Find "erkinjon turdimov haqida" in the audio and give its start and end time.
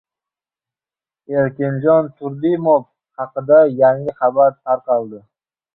1.41-3.63